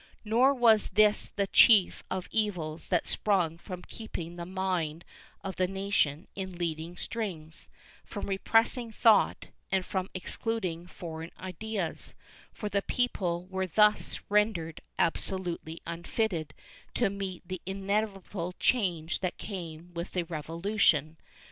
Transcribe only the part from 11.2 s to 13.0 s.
ideas, for the